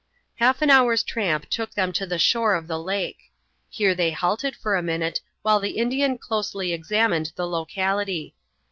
Half 0.37 0.63
an 0.63 0.71
hour's 0.71 1.03
tramp 1.03 1.45
took 1.47 1.75
them 1.75 1.93
to 1.93 2.07
the 2.07 2.17
shore 2.17 2.55
of 2.55 2.65
the 2.65 2.79
lake. 2.79 3.19
Here 3.69 3.93
they 3.93 4.09
halted 4.09 4.55
for 4.55 4.75
a 4.75 4.81
minute 4.81 5.21
while 5.43 5.59
the 5.59 5.77
Indian 5.77 6.17
closely 6.17 6.73
examined 6.73 7.31
the 7.35 7.45
locality. 7.47 8.33